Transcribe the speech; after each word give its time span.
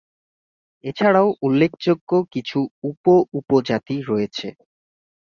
এছাড়াও 0.83 1.27
উল্লেখযোগ্য 1.41 2.09
কিছু 2.33 2.59
উপ-উপজাতি 2.83 3.95
রয়েছে। 4.09 4.47